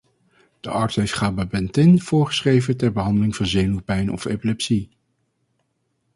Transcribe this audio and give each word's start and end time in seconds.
De 0.59 0.69
arts 0.69 0.95
heeft 0.95 1.13
gabapentin 1.13 2.01
voorgeschreven 2.01 2.77
ter 2.77 2.91
behandeling 2.91 3.35
van 3.35 3.45
zenuwpijn 3.45 4.11
of 4.11 4.25
epilepsie. 4.25 4.89